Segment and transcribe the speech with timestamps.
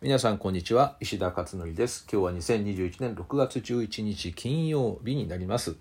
[0.00, 5.74] 皆さんこんにちは石田勝則です今日は2021年6月11日金曜日になります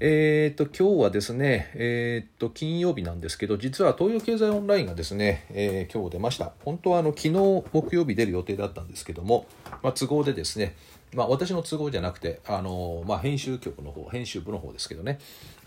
[0.00, 7.30] えー、と今日はですね、えー、と金曜日なんですけど実は東洋経済オンラインがですね、えー、今日出ました本当はあの昨日
[7.72, 9.46] 木曜日出る予定だったんですけども、
[9.84, 10.74] まあ、都合でですね
[11.14, 15.18] まあ、私の都合じゃなくて、あのまあ、編集局の方、編集部の方ですけどね。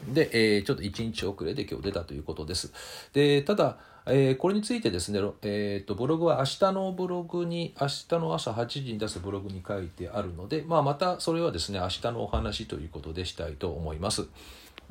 [0.08, 2.72] で、えー、ちょっと1日遅れで今日出たということです。
[3.14, 14.28] で、ただ、えー、これについてですね、えーと、ブログは明日のブログに、明日の朝8時に出すブログに書いてあるので、まあ、またそれはですね、明日のお話ということでしたいと思います。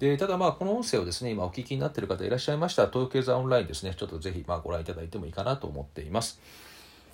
[0.01, 6.41] でただまあこの音声をですね今お聞きになっている方いらっしゃいましたら東京経済オンラインですねちょっとぜひまあご覧いただいてもいいかなと思っています。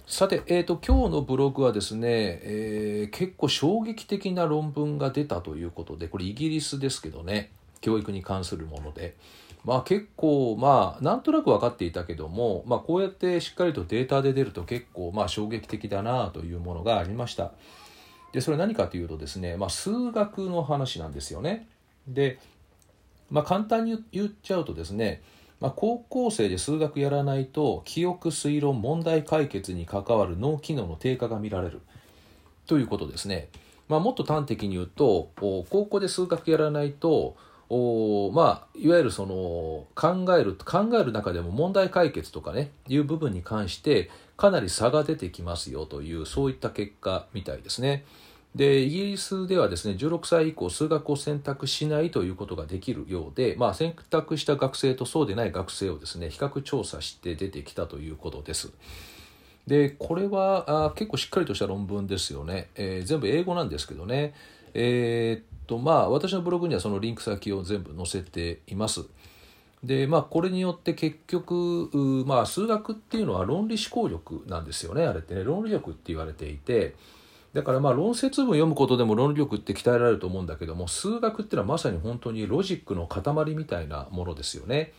[0.06, 2.08] さて、えーと、今日のブログはですね、
[2.44, 7.50] えー、結構衝撃的な論文が出たということでこれイギリスですけどね
[7.80, 9.16] 教育に関するもので、
[9.66, 17.52] まあ、結構まあなんとなく分かっていたけども、まあ、こうやってしっかりとデータで出ると結構まあ衝撃的だなというものがありました。
[18.32, 21.66] でそれ何かというとですね、まあ、数学の話なんですよね。
[22.06, 22.38] で、
[23.28, 25.20] まあ、簡単に言っちゃうとですね
[25.60, 31.80] まあ、高校生で数学やらないと記憶推論問題解決に関わる脳機能の低下が見られる。
[32.66, 33.48] ということですね。
[33.88, 37.36] まあ、もっと端的に言うと高校で数学やらないと
[37.68, 48.04] おまあ、いわゆるその考える考える中でも問題解決とかねいう部分に関してかなり差が出てきますよというそういった結果みたいですね。
[48.54, 58.72] でイギリスではですね16歳以降数学を選択しないということができるようで、まあ、選択した学生とそうでない学生をですね比較調査して出てきたということです。
[59.66, 64.32] でこれはあ結構しっかりとした論文ですよね、えー、全部英語なんですけどね
[64.78, 69.04] えー、っとまあ私のブログにはそのリンク先を全部載せています。
[69.84, 76.94] でまあこれによって結局まあ数学っていうのは論理思考力なんですよねあれってね論理力って言われていて
[77.52, 84.92] だからまあ論説文読むことでも論理力って鍛えられると思うんだけども数学っていうのはまさに本当にロジックの塊みたいなものですよね。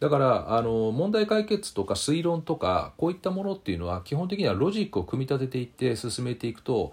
[0.00, 6.92] だからあの問題解決とか推論とかこういったものっていうのは基本的にはロジックを組み立てていって進めていくと、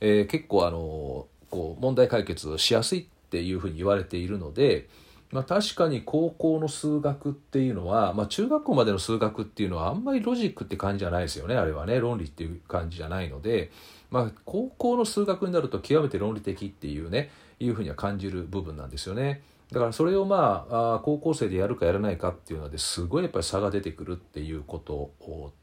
[0.00, 4.88] えー、結構あのこう問題解決しやすいっていうふうに言われているので、
[5.30, 13.70] まあ、確かに高校の数学っていうのは、まあ、中学校までの数学っていうのはあんまりロジックって感じじゃないですよねあれはね論理っていう感じじゃないので。
[14.12, 19.40] まあ、高校の数学になると極めて論理的っていうねいうふうには感じる部分なんですよね。
[19.72, 25.12] だからそれをまあ高校生でやるかやらないかっていうのですごいやっぱり差が出てくるっていうこと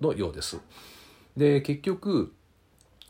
[0.01, 0.59] のようです。
[1.37, 2.33] で結局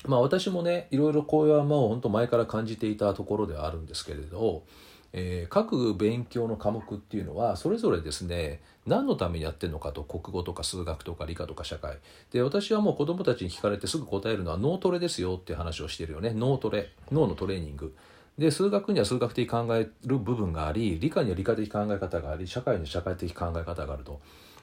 [0.06, 4.64] まあ私もねいろいろこういうもう本当前から感じていたところではあるんですけれど
[5.12, 11.98] えー、各勉強の科目っていうのはそれぞれですね何のためにやってるのかと国語とか数学とか理科とか社会。
[12.32, 16.34] で私はもう子どもたちに聞かれてすぐ答えるのは脳トレですよっていう話をしてるよね。
[16.36, 16.90] 脳トレ。
[17.12, 17.96] 脳のトレーニング。
[18.38, 24.22] で数学には数学的考える部分があり理科には理科的考え方があり社会には社会的考え方があると。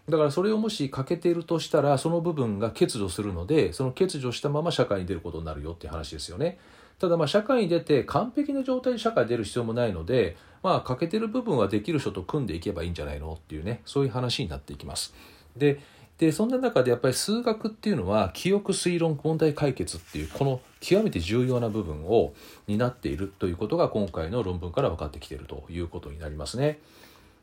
[0.09, 6.59] だからそれをもし欠けているとしたらその部分が欠如するのでその欠如したまま社会に出ることになるよって話ですよね。
[6.99, 15.13] ただまあ社会に出て完璧な状態で社会に出る必要もないので、まあ、欠けてる部分はできる人と組んでいけばいいんじゃないのっていうねそういう話になっていきます。
[15.57, 15.81] で
[16.19, 22.33] でそんな中でやっぱり数学っていうのは記憶推論問題解決っていうこの極めて重要な部分を
[22.67, 26.79] 担っているということが今回の論文から分かってきているということになりますね。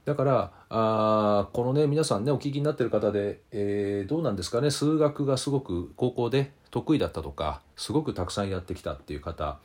[0.05, 4.69] だからあこのね皆さんねお聞きになってる方で、えー、どうなんですかね？
[4.69, 9.57] 数学がすごく高校で得意だったとかすごくたくさんやってきたっていう方っ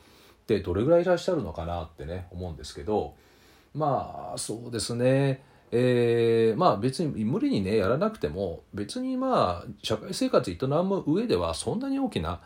[0.47, 3.15] てどれぐらいいらっしゃるのかなってね思うんですけど
[3.73, 5.43] まあそうですね。
[5.71, 12.39] えー、まあ別に無理にねやらなくても別にまあ社会生活営む上ではそんなに大きな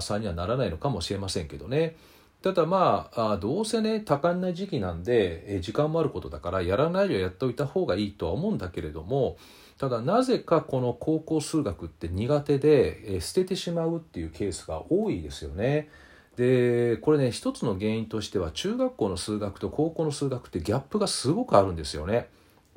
[0.00, 1.96] 差にはならないのかもしれませんけどね。
[2.44, 9.38] ただまああどうせね多感な時期なんでえ時間もあることだからやらないよりはやっておいた方がいいとは思うんだけれども
[9.78, 15.88] ただなぜかこの高校数学って苦手でえ捨ててしまうっていうケースが多いですよね。
[16.36, 22.28] でこれね一つの原因としては中学校の数学と高校の数学ってギャップがすごくあるんですよね。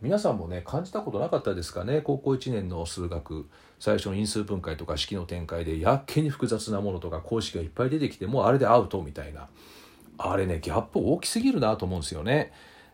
[0.02, 2.02] 皆さんもね感じたことなかったですかね？
[2.02, 3.48] 高校1年の数学。
[3.80, 9.48] 最初の因数分解とか式の展開でやっけに複雑なものとか公式がいっぱい出てきてもうあれでアウトみたいな。
[10.20, 12.52] あれねギャップ大きすぎるなと思うんですよね。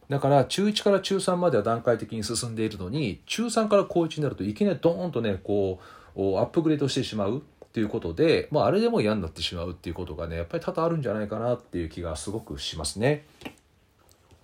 [0.10, 5.80] だから中1から中3までは段階的に進んでいるのに中3から高1になるといきなりドーンとねこ
[6.16, 7.40] うアップグレードしてしまう。
[7.40, 13.26] っていうことで、まあ、あれでも嫌になってしまうっていうことがねやっぱり多々あるんじゃないかなっていう気がすごくしますね。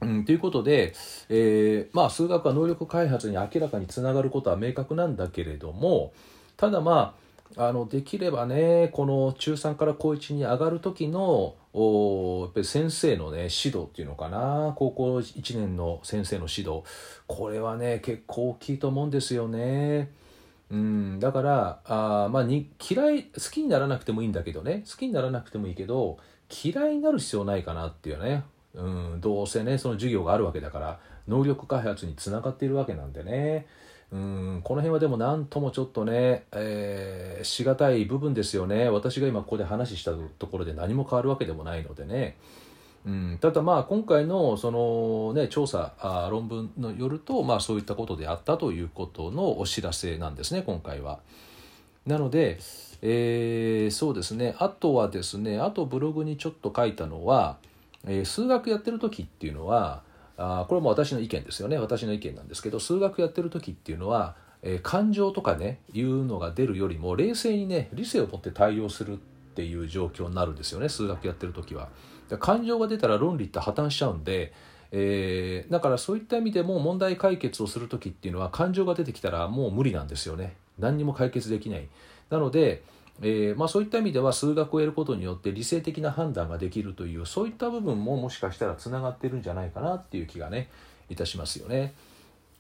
[0.01, 0.93] うん、ということで、
[1.29, 6.13] えー、まあ、数学は能力開発に明らかにつながることは明確なんだけれども
[6.57, 16.83] ただまああのできればねこの中3から高1に上がる時のおやっぱり先生のね指導っていうのかな高校1年の先生の指導。
[17.27, 20.11] これはね結構大きいと思うんですよね。
[20.71, 24.83] うん、だからあまあに嫌い好きにならなくてもいいんだけどね。
[24.89, 26.17] 好きにならなくてもいいけど
[26.63, 28.43] 嫌いになる必要ないかなっていうね、
[28.75, 33.67] うん、どうせねその授業があるわけだから能力開発につながっているわけなんでね。
[34.11, 42.35] うんこの辺はでも何ともちょっとね、えー、しがたい部分ですよね私が今ここで話したところで何も変わるわけでもないのでね、
[43.05, 51.19] うん、ただまあ今回のその、ね、調査あ論文によると、まあ、そういったことであったということのお知らせなんですね今回は。
[52.07, 52.57] なので、
[53.03, 57.57] えー、そうですねあとはですねあとブログにちょっと書いたのは、
[58.05, 60.03] えー、数学やってる時っていうのは
[60.37, 61.77] あこれも私の意見ですよね。
[61.77, 69.17] 私の意見なんですけど数学やってる時っていうのは、えー、感情とかねいうのが出るよりも冷静にね理性を持って対応するっ
[69.53, 70.87] ていう状況になるんですよね。
[70.87, 71.89] 数学やってる時は。
[72.39, 74.53] 感情が出たら論理って破綻しちゃうんで、
[74.91, 80.55] えー、だからそういった意味でも問題解決をする時っていうのは感情が出てきたらもう無理なんですよね。
[80.77, 81.89] 何にも解決できない。
[82.29, 82.83] なので
[83.21, 90.69] えー、まあ、そういった意味では数学をやることによって理性的な判断ができるというそういった部分ももしかしたらつながってるんじゃないかなっていう気がね
[91.09, 91.93] いたしますよね。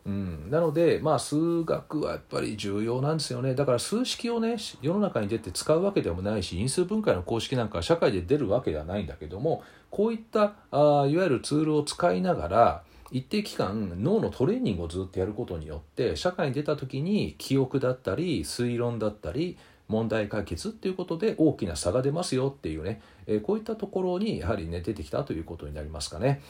[0.05, 9.61] うん、なので、まあ、数学はやっぱり重要なんですよねだから数式をね世の中に出て使うわけでもないし因数分解の公式なんかは社会で出るわけではないんだけども
[9.91, 19.57] こういったあいわゆるツールを使いながら一定期間脳のトレーニングをずっとやることによって社会に出た時に記憶だったり推論だったり
[19.89, 26.41] 問題解決っていうことで大きな差が出ますよっていうね、え、こういったところにやはりね出てきたということになりますかね。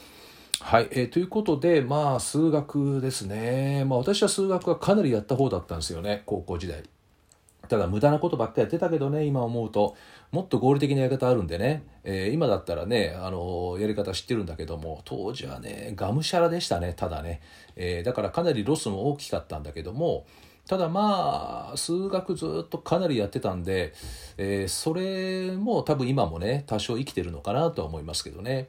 [0.60, 6.22] はい、えー、ということでまあ数学ですね、まあ、私は数学はかなりやった方だったんですよね。
[6.26, 6.82] 高校時代。
[7.66, 9.96] ただ無駄なことばっかりやってたけどね今思うと。
[10.32, 15.00] もっと合理的なやり方あるんでね、えー、今だったらねあのやり方知ってるんだけども。
[15.06, 16.92] 当時はねがむしゃらでしたね。
[16.94, 17.40] ただね、
[17.76, 20.26] えー、だからかなりロスも大きかったんだけども。
[20.66, 23.92] ただまあ数学ずっとかなりやってたんで、
[24.36, 28.68] えー、それも多分今もね多少生きてるのかなとは思いますけどね。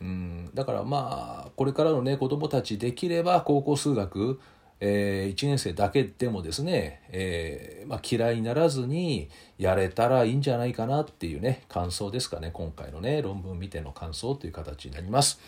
[0.00, 4.38] うん、だからまあこれからのね子どもたちできれば高校数学、
[4.80, 15.40] えー、1年生だけでもですね、えーまあ、嫌いにならずにやれたらいいんじゃないかなっていうね感想ですかね今回のね論文見ての感想という形になります。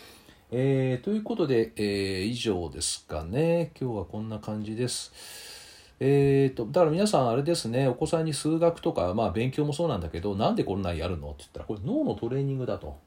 [0.53, 5.60] えー、ということで、え、以上ですかね今日はこんな感じです。
[6.03, 12.97] えーと、だから皆さんあれですねお子さんに数学とか、まあ、勉強もそうなんだけどなんでこんなんやるのって言ったらこれ脳のトレーニングだと。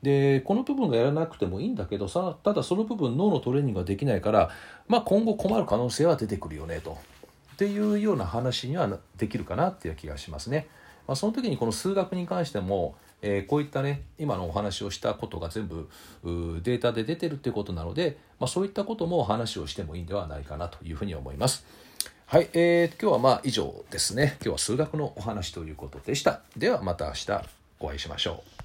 [0.00, 4.50] でこの部分がやらなくてもいいんだけどさただその部分脳のトレーニングができないから、
[4.88, 6.96] まあ、今後困る可能性は出てくるよねと。
[7.52, 8.88] っていうような話には
[9.18, 10.68] できるかなっていう気がしますね。
[11.06, 15.88] まあ、その時にこの数学に関しても、えー、こういったね今のお話をしたことが全部
[16.62, 21.66] データで出てるっていうことなので、まあ、そういったことも話をしてもいいんではないかなというふうに思います。
[22.32, 24.38] はい、えー、今日はまあ以上ですね。
[24.40, 26.40] 今日は数学のお話ということでした。
[26.56, 27.42] ではまた明日
[27.78, 28.51] お会いしましょう。